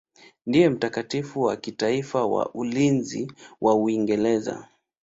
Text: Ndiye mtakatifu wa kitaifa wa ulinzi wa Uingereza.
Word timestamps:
Ndiye 0.45 0.69
mtakatifu 0.69 1.41
wa 1.41 1.57
kitaifa 1.57 2.25
wa 2.25 2.49
ulinzi 2.53 3.31
wa 3.61 3.75
Uingereza. 3.75 4.67